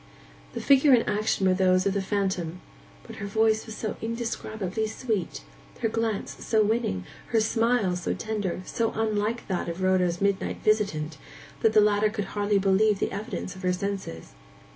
The 0.53 0.61
figure 0.61 0.93
and 0.93 1.07
action 1.07 1.47
were 1.47 1.53
those 1.53 1.85
of 1.85 1.93
the 1.93 2.01
phantom; 2.01 2.59
but 3.03 3.17
her 3.17 3.27
voice 3.27 3.67
was 3.67 3.77
so 3.77 3.97
indescribably 4.01 4.87
sweet, 4.87 5.41
her 5.81 5.89
glance 5.89 6.43
so 6.43 6.63
winning, 6.63 7.05
her 7.27 7.39
smile 7.39 7.95
so 7.95 8.15
tender, 8.15 8.63
so 8.65 8.91
unlike 8.95 9.47
that 9.47 9.69
of 9.69 9.83
Rhoda's 9.83 10.19
midnight 10.19 10.57
visitant, 10.63 11.19
that 11.59 11.73
the 11.73 11.81
latter 11.81 12.09
could 12.09 12.25
hardly 12.33 12.57
believe 12.57 12.97
the 12.97 13.11
evidence 13.11 13.55
of 13.55 13.61
her 13.61 13.71
senses. 13.73 14.29